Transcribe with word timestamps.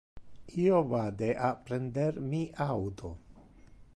Io 0.61 0.79
vade 0.93 1.29
a 1.49 1.51
prender 1.67 2.19
mi 2.31 2.41
auto. 2.69 3.13